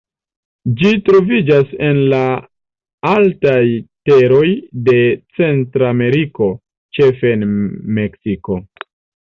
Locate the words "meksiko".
8.03-8.63